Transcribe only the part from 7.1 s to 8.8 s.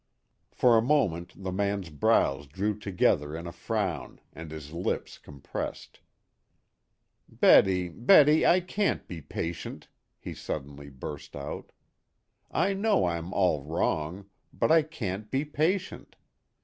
"Betty, Betty, I